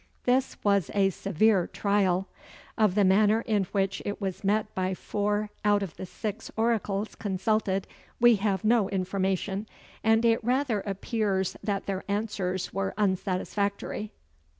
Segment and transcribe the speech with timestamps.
[0.23, 2.27] This was a severe trial:
[2.75, 7.13] of the manner in which it was met by four out of the six oracles
[7.13, 7.85] consulted
[8.19, 9.67] we have no information,
[10.03, 14.09] and it rather appears that their answers were unsatisfactory.